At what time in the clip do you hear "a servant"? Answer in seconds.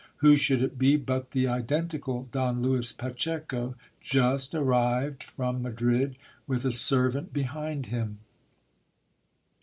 6.65-7.31